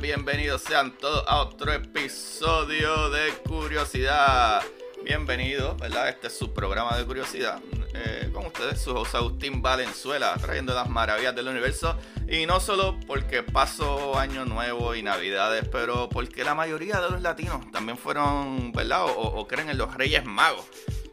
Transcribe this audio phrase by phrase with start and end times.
[0.00, 4.62] Bienvenidos sean todos a otro episodio de Curiosidad.
[5.02, 6.10] Bienvenidos, ¿verdad?
[6.10, 7.58] Este es su programa de curiosidad.
[7.94, 11.96] Eh, con ustedes, su host Agustín Valenzuela, trayendo las maravillas del universo.
[12.28, 17.22] Y no solo porque pasó Año Nuevo y Navidades, pero porque la mayoría de los
[17.22, 19.04] latinos también fueron, ¿verdad?
[19.04, 20.66] O, o creen en los Reyes Magos.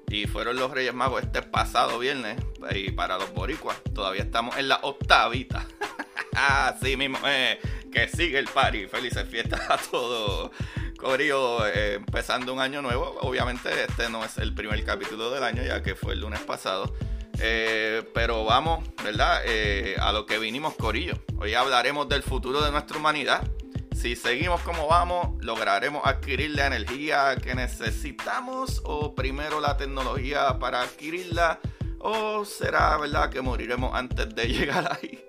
[0.10, 2.38] Y fueron los Reyes Magos este pasado viernes.
[2.72, 5.66] Y para los boricuas, todavía estamos en la octavita.
[6.36, 7.60] Así mismo, eh,
[7.96, 8.88] que sigue el party.
[8.88, 10.52] Felices fiestas a todos.
[11.00, 13.18] Corio, eh, empezando un año nuevo.
[13.22, 16.94] Obviamente este no es el primer capítulo del año, ya que fue el lunes pasado.
[17.40, 19.42] Eh, pero vamos, ¿verdad?
[19.46, 21.20] Eh, a lo que vinimos, Corillo.
[21.38, 23.48] Hoy hablaremos del futuro de nuestra humanidad.
[23.96, 30.82] Si seguimos como vamos, lograremos adquirir la energía que necesitamos o primero la tecnología para
[30.82, 31.62] adquirirla
[32.00, 33.30] o será, ¿verdad?
[33.30, 35.24] Que moriremos antes de llegar ahí.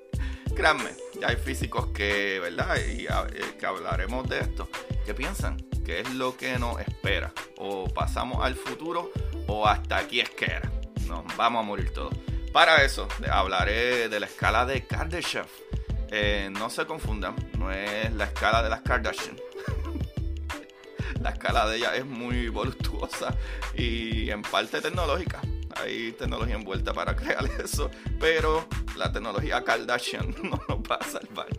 [0.57, 0.91] Créanme,
[1.25, 2.77] hay físicos que, ¿verdad?
[2.77, 4.69] Y eh, que hablaremos de esto.
[5.05, 5.57] ¿Qué piensan?
[5.85, 7.33] ¿Qué es lo que nos espera?
[7.59, 9.11] ¿O pasamos al futuro
[9.47, 10.71] o hasta aquí es que era?
[11.07, 12.15] Nos vamos a morir todos.
[12.53, 15.47] Para eso, hablaré de la escala de Kardashev.
[16.11, 19.37] Eh, no se confundan, no es la escala de las Kardashian.
[21.21, 23.37] la escala de ella es muy voluptuosa
[23.75, 25.41] y en parte tecnológica.
[25.81, 28.67] Hay tecnología envuelta para crear eso, pero
[28.97, 31.49] la tecnología Kardashian no nos va a salvar.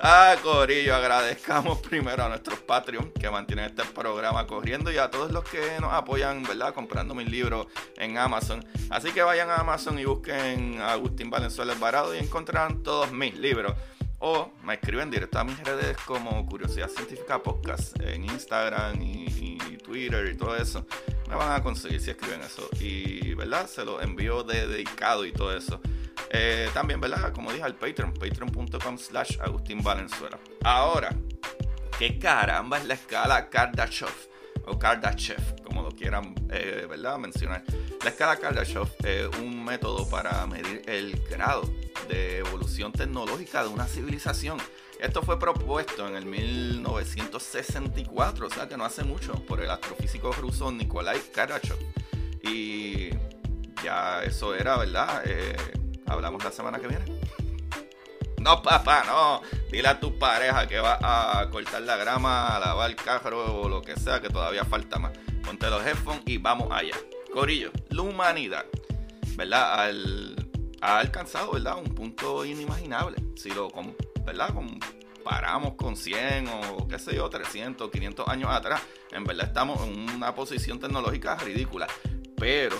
[0.00, 5.32] Ah, Corillo, agradezcamos primero a nuestros Patreon que mantienen este programa corriendo y a todos
[5.32, 6.72] los que nos apoyan, ¿verdad?
[6.72, 7.66] Comprando mis libros
[7.96, 8.64] en Amazon.
[8.90, 13.74] Así que vayan a Amazon y busquen Agustín Valenzuela Alvarado y encontrarán todos mis libros.
[14.20, 19.78] O me escriben directo a mis redes como Curiosidad Científica Podcast en Instagram y, y
[19.78, 20.86] Twitter y todo eso.
[21.28, 22.68] Me van a conseguir si escriben eso.
[22.80, 23.68] Y, ¿verdad?
[23.68, 25.80] Se lo envío de dedicado y todo eso.
[26.30, 27.32] Eh, también, ¿verdad?
[27.32, 30.38] Como dije, al Patreon, patreon.com slash Agustín Valenzuela.
[30.64, 31.10] Ahora,
[31.98, 34.08] ¿qué caramba es la escala Kardashev?
[34.66, 37.18] O Kardashev, como lo quieran, eh, ¿verdad?
[37.18, 37.62] Mencionar.
[38.02, 41.62] La escala Kardashev es un método para medir el grado
[42.08, 44.58] de evolución tecnológica de una civilización.
[44.98, 50.32] Esto fue propuesto en el 1964, o sea que no hace mucho, por el astrofísico
[50.32, 51.78] ruso Nikolai Kardashev.
[52.42, 53.10] Y
[53.82, 55.22] ya eso era, ¿verdad?
[55.24, 55.56] Eh,
[56.08, 57.04] Hablamos la semana que viene.
[58.38, 59.42] No, papá, no.
[59.70, 63.68] Dile a tu pareja que va a cortar la grama, a lavar el carro o
[63.68, 65.12] lo que sea, que todavía falta más.
[65.44, 66.96] Ponte los headphones y vamos allá.
[67.32, 68.64] Corillo, la humanidad,
[69.36, 69.90] ¿verdad?
[70.80, 71.76] Ha alcanzado, ¿verdad?
[71.76, 73.22] Un punto inimaginable.
[73.36, 73.68] Si lo,
[74.28, 74.52] ¿verdad?
[74.52, 80.10] comparamos con 100 o qué sé yo, 300, 500 años atrás, en verdad estamos en
[80.10, 81.86] una posición tecnológica ridícula.
[82.36, 82.76] Pero,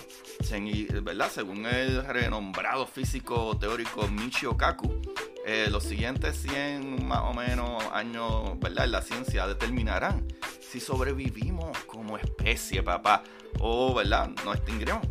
[1.03, 1.31] ¿verdad?
[1.33, 5.01] según el renombrado físico teórico Michio Kaku,
[5.45, 8.85] eh, los siguientes 100 más o menos años ¿verdad?
[8.85, 10.29] en la ciencia determinarán
[10.61, 13.25] si sobrevivimos como especie, papá,
[13.59, 14.29] o ¿verdad?
[14.45, 15.03] nos extinguiremos.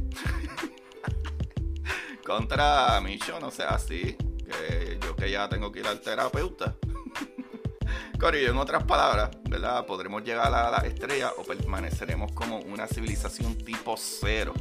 [2.25, 4.16] Contra Michio, no sea así,
[4.47, 6.75] que yo que ya tengo que ir al terapeuta.
[8.19, 9.85] Corillo, en otras palabras, ¿verdad?
[9.85, 14.54] Podremos llegar a la estrella o permaneceremos como una civilización tipo cero.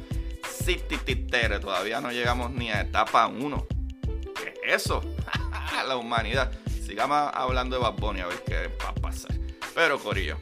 [0.65, 3.67] Sí, titere, todavía no llegamos ni a etapa 1.
[4.35, 5.01] ¿Qué es eso?
[5.87, 6.53] la humanidad.
[6.85, 9.35] Sigamos hablando de Bad Bunny a ver qué va a pasar.
[9.75, 10.39] Pero, Corillo,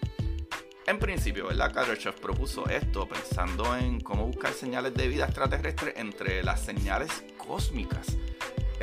[0.86, 1.72] en principio, ¿verdad?
[1.72, 8.16] Kardashev propuso esto pensando en cómo buscar señales de vida extraterrestre entre las señales cósmicas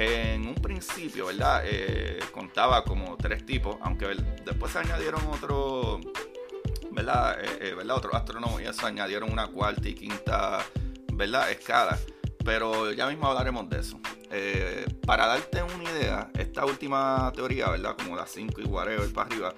[0.01, 1.61] en un principio, ¿verdad?
[1.63, 4.07] Eh, contaba como tres tipos, aunque
[4.43, 5.99] después se añadieron otro,
[6.91, 7.39] ¿verdad?
[7.39, 7.97] Eh, eh, ¿verdad?
[7.97, 10.65] Otros astrónomos y eso añadieron una cuarta y quinta,
[11.13, 11.51] ¿verdad?
[11.51, 11.99] Escala.
[12.43, 13.99] Pero ya mismo hablaremos de eso.
[15.05, 17.95] para darte una idea, esta última teoría, ¿verdad?
[17.95, 19.53] Como las 5 y whatever para arriba,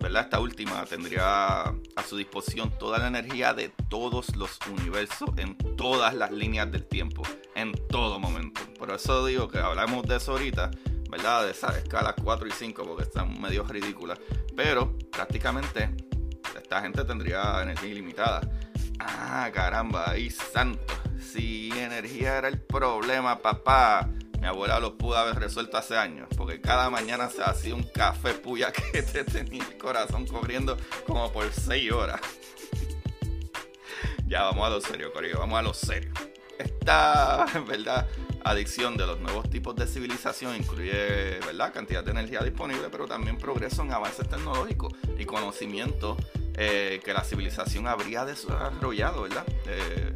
[0.00, 0.22] ¿verdad?
[0.22, 6.14] Esta última tendría a su disposición toda la energía de todos los universos en todas
[6.14, 7.22] las líneas del tiempo,
[7.54, 8.63] en todo momento.
[8.84, 10.70] Por eso digo que hablamos de eso ahorita,
[11.08, 11.46] ¿verdad?
[11.46, 14.18] De esas escalas 4 y 5 porque están medio ridículas.
[14.54, 15.88] Pero prácticamente
[16.54, 18.42] esta gente tendría energía ilimitada.
[18.98, 20.92] Ah, caramba, ahí santo.
[21.18, 26.60] Si energía era el problema, papá mi abuela lo pudo haber resuelto hace años, porque
[26.60, 30.76] cada mañana se hacía un café puya que te tenía el corazón corriendo
[31.06, 32.20] como por 6 horas.
[34.26, 36.12] ya, vamos a lo serio, Corillo, vamos a lo serio.
[36.58, 38.06] Esta, ¿verdad?
[38.44, 41.72] Adicción de los nuevos tipos de civilización incluye, ¿verdad?
[41.72, 46.16] Cantidad de energía disponible, pero también progreso en avances tecnológicos y conocimiento
[46.54, 49.44] eh, que la civilización habría desarrollado, ¿verdad?
[49.66, 50.14] Eh,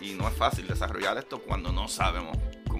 [0.00, 2.36] y no es fácil desarrollar esto cuando no sabemos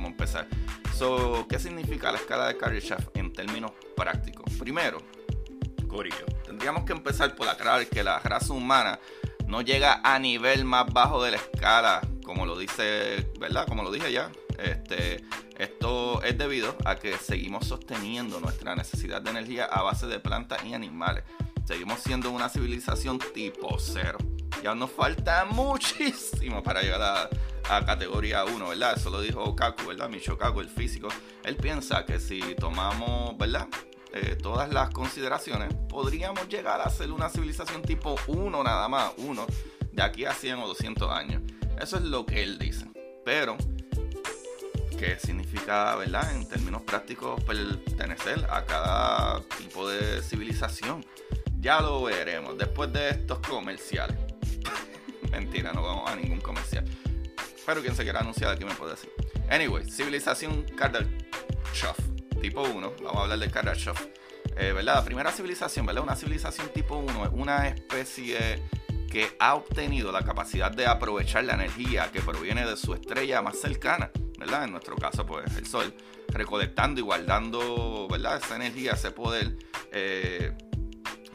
[0.07, 0.49] empezar.
[0.95, 4.53] So, ¿Qué significa la escala de Kardashev en términos prácticos?
[4.55, 4.99] Primero,
[5.89, 8.99] Corillo, tendríamos que empezar por aclarar que la raza humana
[9.47, 13.67] no llega a nivel más bajo de la escala, como lo dice, ¿verdad?
[13.67, 14.31] Como lo dije ya.
[14.59, 15.25] Este,
[15.59, 20.65] esto es debido a que seguimos sosteniendo nuestra necesidad de energía a base de plantas
[20.65, 21.25] y animales.
[21.65, 24.19] Seguimos siendo una civilización tipo cero.
[24.63, 27.31] Ya nos falta muchísimo para llegar
[27.69, 28.95] a, categoría 1, ¿verdad?
[28.97, 30.09] Eso lo dijo Kaku, ¿verdad?
[30.09, 31.09] Micho Kaku, el físico.
[31.45, 33.67] Él piensa que si tomamos, ¿verdad?
[34.13, 39.47] Eh, todas las consideraciones, podríamos llegar a ser una civilización tipo 1 nada más, 1,
[39.91, 41.43] de aquí a 100 o 200 años.
[41.83, 42.87] Eso es lo que él dice.
[43.25, 43.57] Pero,
[44.97, 46.33] ¿qué significa, verdad?
[46.33, 51.05] En términos prácticos, pertenecer a cada tipo de civilización.
[51.59, 54.17] Ya lo veremos después de estos comerciales.
[55.33, 56.85] Mentira, no vamos a ningún comercial.
[57.67, 59.11] Pero quien se quiera anunciar aquí me puede decir.
[59.51, 61.97] Anyway, civilización Kardashev,
[62.41, 62.93] tipo 1.
[63.03, 63.97] Vamos a hablar de Kardashev.
[64.57, 64.95] Eh, ¿Verdad?
[64.95, 66.05] La primera civilización, ¿verdad?
[66.05, 68.63] Una civilización tipo 1 es una especie
[69.13, 73.61] que ha obtenido la capacidad de aprovechar la energía que proviene de su estrella más
[73.61, 74.65] cercana, ¿verdad?
[74.65, 75.95] En nuestro caso, pues el Sol,
[76.29, 78.41] recolectando y guardando, ¿verdad?
[78.43, 79.55] Esa energía, ese poder,
[79.91, 80.57] eh,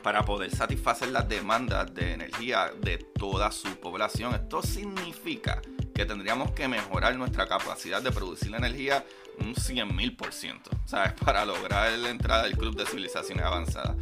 [0.01, 4.33] para poder satisfacer las demandas de energía de toda su población.
[4.33, 5.61] Esto significa
[5.97, 9.03] que tendríamos que mejorar nuestra capacidad de producir energía
[9.39, 11.13] un 100.000%, ¿sabes?
[11.25, 13.95] Para lograr la entrada del club de civilizaciones avanzadas.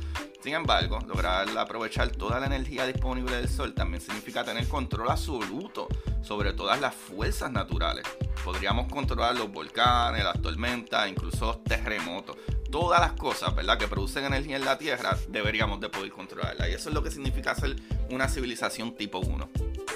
[0.44, 5.88] Sin embargo, lograr aprovechar toda la energía disponible del Sol también significa tener control absoluto
[6.22, 8.04] sobre todas las fuerzas naturales.
[8.44, 12.36] Podríamos controlar los volcanes, las tormentas, incluso los terremotos.
[12.70, 13.78] Todas las cosas, ¿verdad?
[13.78, 16.68] Que producen energía en la Tierra, deberíamos de poder controlarla.
[16.68, 17.78] Y eso es lo que significa ser
[18.10, 19.50] una civilización tipo 1.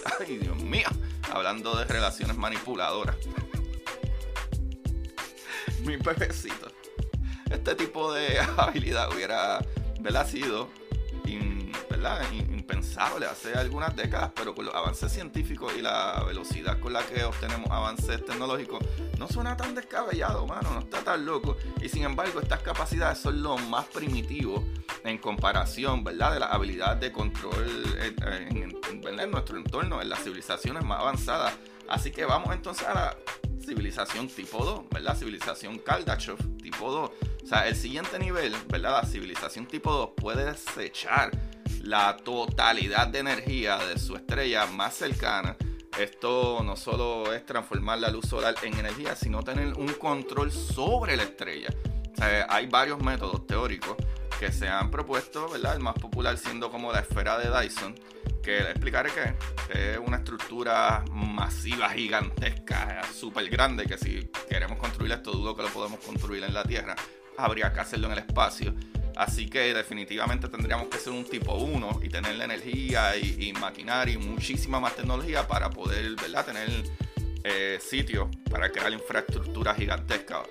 [0.20, 0.88] Ay, Dios mío.
[1.34, 3.16] Hablando de relaciones manipuladoras.
[5.86, 6.68] Mi pepecito.
[7.50, 9.60] Este tipo de habilidad hubiera
[10.00, 10.28] ¿verdad?
[10.28, 10.70] sido
[12.32, 17.24] impensable hace algunas décadas, pero con los avances científicos y la velocidad con la que
[17.24, 18.80] obtenemos avances tecnológicos,
[19.18, 21.58] no suena tan descabellado, mano, no está tan loco.
[21.82, 24.64] Y sin embargo, estas capacidades son lo más primitivos
[25.04, 26.34] en comparación, ¿verdad?
[26.34, 27.66] De las habilidades de control
[28.22, 31.54] en, en nuestro entorno, en las civilizaciones más avanzadas.
[31.88, 33.18] Así que vamos entonces a la
[33.66, 35.18] civilización tipo 2, ¿verdad?
[35.18, 37.12] Civilización Kardashev tipo 2.
[37.44, 39.02] O sea, el siguiente nivel, ¿verdad?
[39.02, 41.32] La civilización tipo 2 puede desechar
[41.82, 45.56] la totalidad de energía de su estrella más cercana.
[45.98, 51.18] Esto no solo es transformar la luz solar en energía, sino tener un control sobre
[51.18, 51.70] la estrella.
[52.50, 53.96] hay varios métodos teóricos
[54.40, 55.76] que se han propuesto, ¿verdad?
[55.76, 57.96] El más popular siendo como la esfera de Dyson,
[58.42, 59.36] que le explicaré que
[59.74, 65.70] es una estructura masiva, gigantesca, súper grande, que si queremos construir esto, dudo que lo
[65.70, 66.96] podemos construir en la Tierra,
[67.38, 68.74] habría que hacerlo en el espacio.
[69.20, 74.14] Así que definitivamente tendríamos que ser un tipo 1 y tener la energía y, maquinaria
[74.14, 76.46] y muchísima más tecnología para poder ¿verdad?
[76.46, 76.70] tener
[77.44, 80.44] eh, sitio para crear infraestructura gigantesca.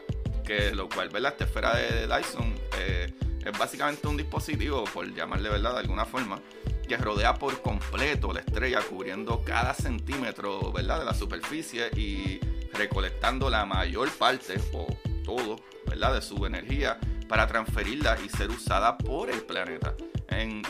[0.44, 1.32] Que lo cual, ¿verdad?
[1.32, 3.10] Esta esfera de Dyson eh,
[3.42, 6.38] es básicamente un dispositivo, por llamarle verdad de alguna forma,
[6.86, 10.98] que rodea por completo la estrella, cubriendo cada centímetro ¿verdad?
[10.98, 12.38] de la superficie y
[12.74, 14.86] recolectando la mayor parte o
[15.24, 15.56] todo
[15.86, 16.12] ¿verdad?
[16.12, 19.94] de su energía para transferirla y ser usada por el planeta.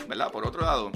[0.07, 0.31] ¿verdad?
[0.31, 0.91] Por otro lado,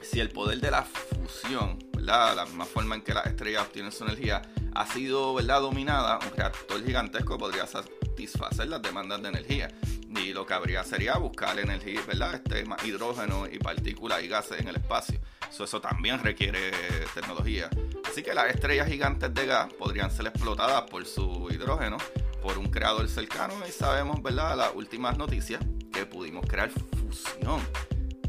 [0.00, 2.36] si el poder de la fusión, ¿verdad?
[2.36, 4.42] la misma forma en que las estrellas obtienen su energía,
[4.74, 5.60] ha sido ¿verdad?
[5.60, 9.68] dominada, un reactor gigantesco podría satisfacer las demandas de energía.
[10.08, 12.36] Y lo que habría sería buscar energía, ¿verdad?
[12.36, 15.20] Este, hidrógeno y partículas y gases en el espacio.
[15.50, 16.70] Eso, eso también requiere
[17.12, 17.68] tecnología.
[18.08, 21.98] Así que las estrellas gigantes de gas podrían ser explotadas por su hidrógeno
[22.46, 25.60] por un creador cercano y sabemos, ¿verdad?, las últimas noticias
[25.92, 27.60] que pudimos crear fusión.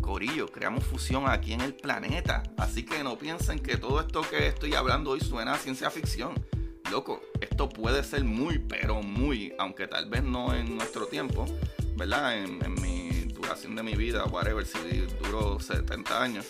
[0.01, 2.41] Corillo, creamos fusión aquí en el planeta.
[2.57, 6.33] Así que no piensen que todo esto que estoy hablando hoy suena a ciencia ficción.
[6.89, 11.45] Loco, esto puede ser muy, pero muy, aunque tal vez no en nuestro tiempo,
[11.95, 12.39] ¿verdad?
[12.39, 14.79] En, en mi duración de mi vida, whatever, si
[15.21, 16.47] duro 70 años,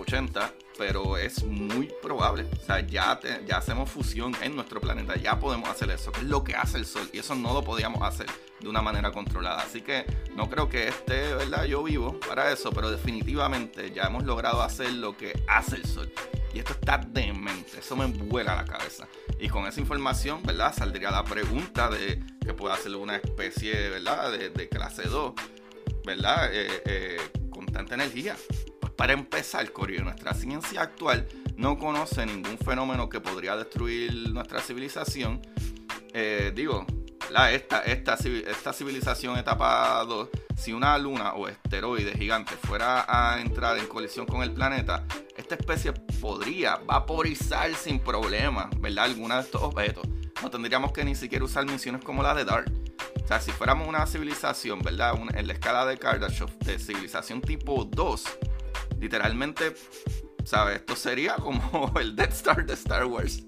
[0.00, 2.46] 80, pero es muy probable.
[2.60, 6.26] O sea, ya, ya hacemos fusión en nuestro planeta, ya podemos hacer eso, que es
[6.26, 8.26] lo que hace el Sol, y eso no lo podíamos hacer
[8.60, 9.62] de una manera controlada.
[9.62, 10.04] Así que
[10.34, 11.64] no creo que esté, ¿verdad?
[11.64, 16.12] Yo vivo para eso, pero definitivamente ya hemos logrado hacer lo que hace el Sol.
[16.52, 19.06] Y esto está demente, eso me vuela la cabeza.
[19.38, 20.74] Y con esa información, ¿verdad?
[20.74, 24.32] Saldría la pregunta de que pueda ser una especie, ¿verdad?
[24.32, 25.34] De, de clase 2
[26.04, 26.50] ¿verdad?
[26.52, 28.36] Eh, eh, con tanta energía.
[29.00, 31.26] Para empezar, Corio, nuestra ciencia actual
[31.56, 35.40] no conoce ningún fenómeno que podría destruir nuestra civilización.
[36.12, 36.84] Eh, digo,
[37.30, 43.40] la, esta, esta, esta civilización etapa 2, si una luna o esteroide gigante fuera a
[43.40, 49.06] entrar en colisión con el planeta, esta especie podría vaporizar sin problema, ¿verdad?
[49.06, 50.06] Alguna de estos objetos.
[50.42, 52.70] No tendríamos que ni siquiera usar misiones como la de DART
[53.30, 55.14] sea, si fuéramos una civilización, ¿verdad?
[55.34, 58.24] en la escala de Kardashev de civilización tipo 2,
[59.00, 59.74] literalmente,
[60.44, 60.76] ¿sabes?
[60.76, 63.42] Esto sería como el Death Star de Star Wars.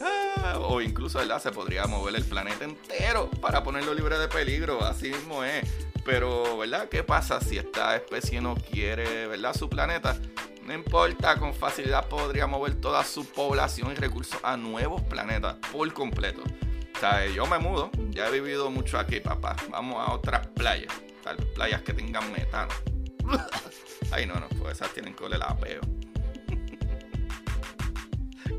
[0.00, 1.40] Ah, o incluso, ¿verdad?
[1.40, 4.84] Se podría mover el planeta entero para ponerlo libre de peligro.
[4.84, 5.64] Así mismo es.
[6.04, 6.88] Pero, ¿verdad?
[6.90, 9.54] ¿Qué pasa si esta especie no quiere, ¿verdad?
[9.54, 10.18] Su planeta.
[10.66, 15.92] No importa, con facilidad podría mover toda su población y recursos a nuevos planetas por
[15.92, 16.42] completo.
[16.94, 19.56] O sea, yo me mudo, ya he vivido mucho aquí, papá.
[19.70, 20.92] Vamos a otras playas,
[21.22, 22.72] tal playas que tengan metano.
[24.10, 25.80] Ay, no, no, pues esas tienen que oler a peo.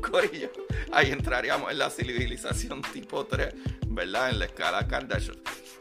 [0.10, 0.50] Corillo,
[0.92, 3.54] ahí entraríamos en la civilización tipo 3,
[3.88, 4.30] ¿verdad?
[4.30, 5.36] En la escala Kardashian.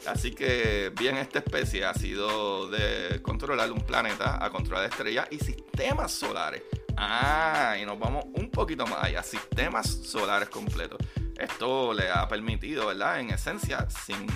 [0.07, 5.39] Así que bien esta especie ha sido de controlar un planeta a controlar estrellas y
[5.39, 6.61] sistemas solares.
[6.95, 10.99] Ah, y nos vamos un poquito más allá, sistemas solares completos
[11.37, 13.19] esto le ha permitido, ¿verdad?
[13.19, 14.27] En esencia, sin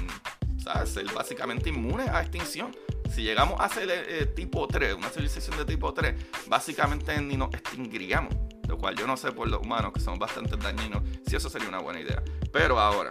[0.86, 2.76] ser básicamente inmune a extinción.
[3.14, 6.16] Si llegamos a ser eh, tipo 3, una civilización de tipo 3,
[6.48, 8.34] básicamente ni nos extinguiríamos.
[8.68, 11.68] Lo cual yo no sé por los humanos, que son bastante dañinos, si eso sería
[11.68, 12.24] una buena idea.
[12.52, 13.10] Pero ahora,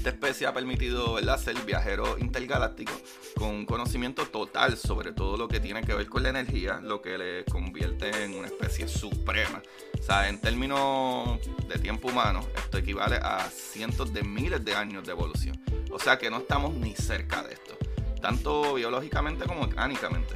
[0.00, 1.38] esta especie ha permitido ¿verdad?
[1.38, 2.92] ser viajero intergaláctico
[3.36, 7.18] con conocimiento total sobre todo lo que tiene que ver con la energía, lo que
[7.18, 9.60] le convierte en una especie suprema.
[9.98, 15.04] O sea, en términos de tiempo humano, esto equivale a cientos de miles de años
[15.04, 15.60] de evolución.
[15.90, 17.76] O sea que no estamos ni cerca de esto,
[18.20, 20.34] tanto biológicamente como mecánicamente.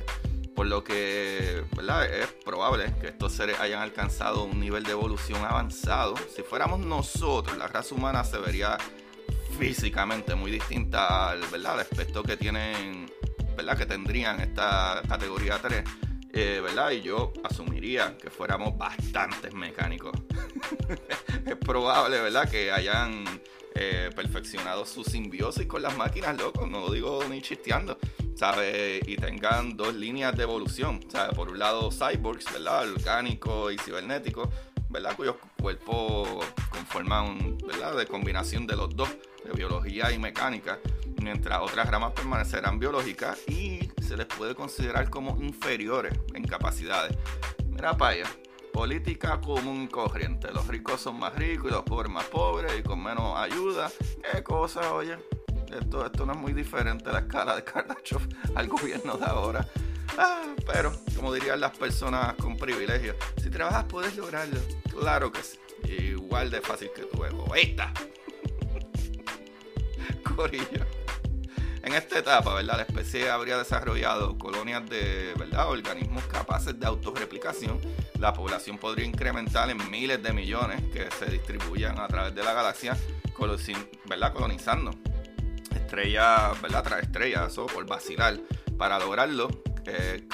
[0.54, 6.14] Por lo que es probable que estos seres hayan alcanzado un nivel de evolución avanzado.
[6.34, 8.78] Si fuéramos nosotros, la raza humana se vería
[9.58, 11.80] físicamente muy distinta al, ¿verdad?
[11.80, 13.10] aspecto que tienen,
[13.56, 13.76] ¿verdad?
[13.76, 15.84] que tendrían esta categoría 3.
[16.36, 16.90] Eh, ¿verdad?
[16.90, 20.12] Y yo asumiría que fuéramos bastantes mecánicos.
[21.46, 22.50] es probable, ¿verdad?
[22.50, 23.24] Que hayan
[23.74, 27.98] eh, perfeccionado su simbiosis con las máquinas, loco, no lo digo ni chisteando,
[28.36, 29.00] ¿sabes?
[29.06, 31.34] Y tengan dos líneas de evolución, ¿sabes?
[31.34, 32.88] Por un lado, cyborgs, ¿verdad?
[32.88, 34.50] Orgánico y cibernético,
[34.88, 35.16] ¿verdad?
[35.16, 37.96] Cuyos cuerpos conforman, ¿verdad?
[37.96, 39.08] De combinación de los dos
[39.44, 40.78] de biología y mecánica,
[41.20, 47.16] mientras otras ramas permanecerán biológicas y se les puede considerar como inferiores en capacidades.
[47.68, 48.16] Mira para
[48.74, 50.50] política común y corriente.
[50.52, 53.88] Los ricos son más ricos y los pobres más pobres y con menos ayuda.
[54.32, 55.16] ¿Qué cosa, oye?
[55.72, 58.20] Esto, esto no es muy diferente a la escala de Kardashev
[58.56, 59.66] al gobierno de ahora.
[60.18, 64.60] Ah, pero, como dirían las personas con privilegios, si trabajas puedes lograrlo.
[64.90, 65.56] Claro que sí.
[65.84, 67.92] Igual de fácil que tú, egoísta.
[71.84, 72.78] En esta etapa, ¿verdad?
[72.78, 75.68] La especie habría desarrollado colonias de, ¿verdad?
[75.68, 77.78] Organismos capaces de autorreplicación.
[78.24, 82.54] La población podría incrementar en miles de millones que se distribuyan a través de la
[82.54, 82.96] galaxia,
[84.08, 84.32] ¿verdad?
[84.32, 84.92] Colonizando
[85.76, 86.82] estrellas, ¿verdad?
[86.82, 88.40] Tras estrellas, o por vacilar.
[88.78, 89.50] Para lograrlo,
[89.84, 90.26] eh,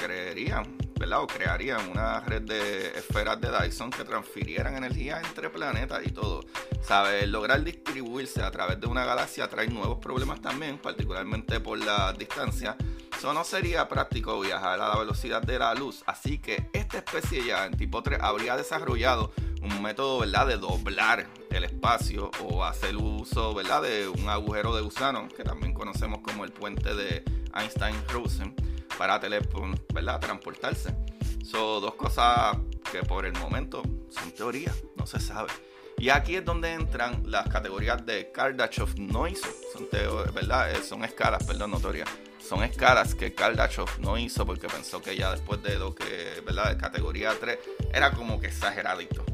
[1.01, 1.21] ¿verdad?
[1.21, 6.45] O crearían una red de esferas de Dyson que transfirieran energía entre planetas y todo.
[6.83, 7.29] ¿Sabes?
[7.29, 12.77] Lograr distribuirse a través de una galaxia trae nuevos problemas también, particularmente por la distancia.
[13.21, 17.45] Eso no sería práctico viajar a la velocidad de la luz, así que esta especie
[17.45, 20.47] ya en tipo 3 habría desarrollado un método ¿verdad?
[20.47, 23.83] de doblar el espacio o hacer uso ¿verdad?
[23.83, 27.23] de un agujero de gusano, que también conocemos como el puente de
[27.55, 28.55] Einstein-Rosen
[28.97, 30.19] para ¿verdad?
[30.19, 30.97] transportarse.
[31.45, 32.57] Son dos cosas
[32.91, 35.50] que por el momento son teorías, no se sabe.
[35.99, 39.87] Y aquí es donde entran las categorías de Kardashev Noise, son,
[40.33, 40.71] ¿verdad?
[40.73, 42.09] Eh, son escalas, perdón, notorias.
[42.41, 46.71] Son escalas que Kardashev no hizo porque pensó que ya después de lo que, ¿verdad?
[46.71, 47.59] De categoría 3
[47.93, 49.25] era como que exageradito.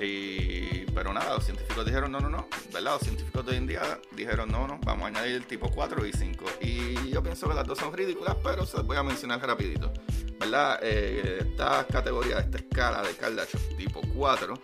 [0.00, 2.92] Y, pero nada, los científicos dijeron no, no, no, ¿verdad?
[2.92, 6.06] Los científicos de hoy en día dijeron no, no, vamos a añadir el tipo 4
[6.06, 6.44] y 5.
[6.60, 9.92] Y yo pienso que las dos son ridículas, pero se las voy a mencionar rapidito.
[10.38, 10.78] ¿Verdad?
[10.82, 14.54] Eh, esta categoría, esta escala de Kardashev tipo 4,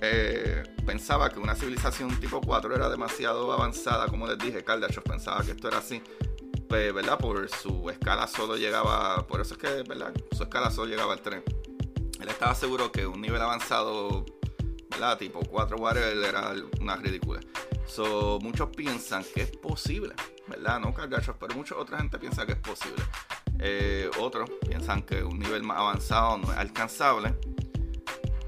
[0.00, 5.44] eh, pensaba que una civilización tipo 4 era demasiado avanzada, como les dije, Kardashev pensaba
[5.44, 6.02] que esto era así,
[6.74, 7.18] ¿verdad?
[7.18, 10.12] Por su escala solo llegaba, por eso es que, ¿verdad?
[10.32, 11.42] Su escala solo llegaba al tren.
[12.20, 14.24] Él estaba seguro que un nivel avanzado,
[14.90, 15.18] ¿verdad?
[15.18, 17.40] Tipo 4 whatever era una ridícula.
[17.86, 20.14] So, muchos piensan que es posible,
[20.48, 20.80] ¿verdad?
[20.80, 23.02] No Kardashev, pero mucha otra gente piensa que es posible.
[23.60, 27.34] Eh, otros piensan que un nivel más avanzado no es alcanzable.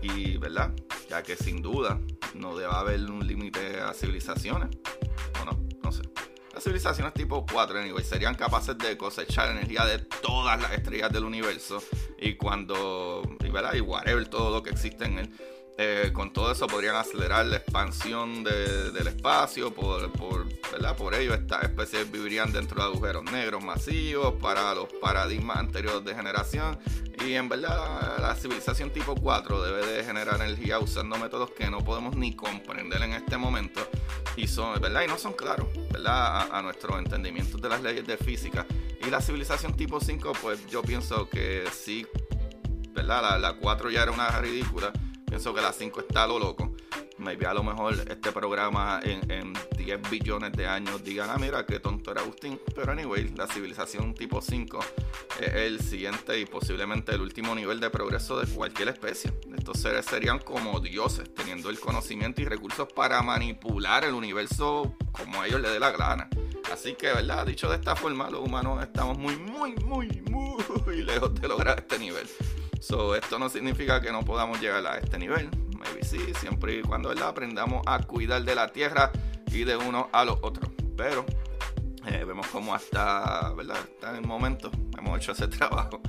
[0.02, 0.73] Y, ¿verdad?
[1.09, 2.00] Ya que sin duda
[2.35, 4.71] no debe haber un límite a civilizaciones.
[6.61, 11.83] Civilizaciones tipo 4 anyway, serían capaces de cosechar energía de todas las estrellas del universo.
[12.19, 13.75] Y cuando, y, ¿verdad?
[13.75, 15.31] Y whatever, todo lo que existe en él.
[15.78, 20.97] Eh, con todo eso podrían acelerar la expansión del espacio, por, por, ¿verdad?
[20.97, 26.14] por ello estas especies vivirían dentro de agujeros negros masivos para los paradigmas anteriores de
[26.14, 26.78] generación
[27.26, 31.85] y en verdad la civilización tipo 4 debe de generar energía usando métodos que no
[31.85, 33.87] podemos ni comprender en este momento
[34.35, 35.02] y son, ¿verdad?
[35.04, 36.49] Y no son claros, ¿verdad?
[36.52, 38.64] A, nuestro entendimiento de las leyes de física
[39.06, 42.06] y la civilización tipo 5 pues yo pienso que sí,
[42.95, 43.21] ¿verdad?
[43.21, 44.90] La, la 4 ya era una ridícula
[45.37, 46.73] Pienso que la 5 está lo loco.
[47.19, 51.78] Maybe a lo mejor este programa en, 10 billones de años digan, ah, mira, qué
[51.78, 52.59] tonto era Agustín.
[52.75, 54.78] Pero anyway, la civilización tipo 5
[55.38, 59.31] es el siguiente y posiblemente el último nivel de progreso de cualquier especie.
[59.55, 65.43] Estos seres serían como dioses, teniendo el conocimiento y recursos para manipular el universo como
[65.43, 66.31] a ellos les dé la gana.
[66.73, 67.45] Así que, ¿verdad?
[67.45, 71.99] Dicho de esta forma, los humanos estamos muy, muy, muy, muy lejos de lograr este
[71.99, 72.26] nivel.
[72.80, 75.50] So, esto no significa que no podamos llegar a este nivel.
[75.78, 77.28] Maybe sí, siempre y cuando ¿verdad?
[77.28, 79.10] aprendamos a cuidar de la tierra
[79.52, 80.71] y de uno a los otros.
[80.97, 81.25] Pero
[82.06, 83.76] eh, vemos como hasta, ¿verdad?
[83.76, 86.00] Hasta el momento hemos hecho ese trabajo.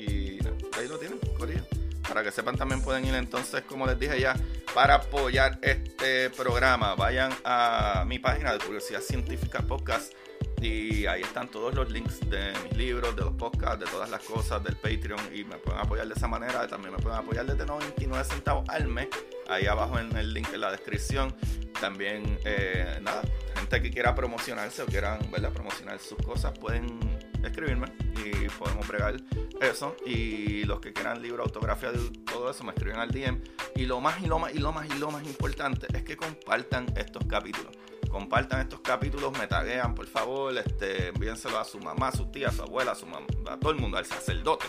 [0.00, 0.38] Y
[0.78, 1.62] ahí lo tienen, Corillo.
[2.08, 4.34] Para que sepan, también pueden ir entonces, como les dije ya,
[4.74, 6.94] para apoyar este programa.
[6.94, 10.14] Vayan a mi página de Curiosidad Científica Podcast
[10.60, 14.22] y ahí están todos los links de mis libros, de los podcasts, de todas las
[14.22, 15.20] cosas, del Patreon.
[15.34, 16.66] Y me pueden apoyar de esa manera.
[16.66, 19.08] También me pueden apoyar desde 99 centavos al mes.
[19.48, 21.36] Ahí abajo en el link en la descripción.
[21.80, 23.22] También, eh, nada,
[23.54, 25.52] gente que quiera promocionarse o quieran ¿verdad?
[25.52, 27.86] promocionar sus cosas, pueden escribirme
[28.24, 29.16] y podemos bregar
[29.60, 29.96] eso.
[30.06, 31.90] Y los que quieran libro, autografía,
[32.24, 33.40] todo eso, me escriben al DM.
[33.76, 36.16] Y lo más y lo más y lo más y lo más importante es que
[36.16, 37.76] compartan estos capítulos
[38.10, 42.48] compartan estos capítulos, me taguean, por favor, este, envíenselo a su mamá, a su tía,
[42.48, 44.66] a su abuela, a su mamá, a todo el mundo, al sacerdote,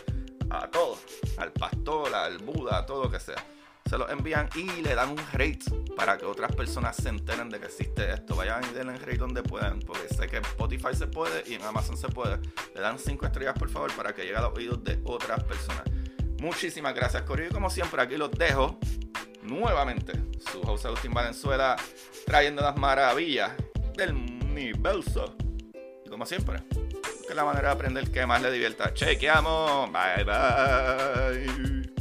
[0.50, 1.00] a todos,
[1.38, 3.44] al pastor, al Buda, a todo lo que sea.
[3.90, 5.60] Se lo envían y le dan un rate
[5.96, 8.36] para que otras personas se enteren de que existe esto.
[8.36, 11.64] Vayan y denle rate donde puedan, porque sé que en Spotify se puede y en
[11.64, 12.40] Amazon se puede.
[12.74, 15.84] Le dan 5 estrellas, por favor, para que llegue a los oídos de otras personas.
[16.40, 17.50] Muchísimas gracias, Corillo.
[17.50, 18.80] Y como siempre, aquí los dejo
[19.44, 20.14] nuevamente
[20.52, 21.76] su host Agustín Valenzuela
[22.26, 23.52] trayendo las maravillas
[23.96, 25.36] del universo.
[26.06, 28.94] Y como siempre, que es la manera de aprender que más le divierta.
[28.94, 29.92] Chequeamos.
[29.92, 32.01] Bye bye.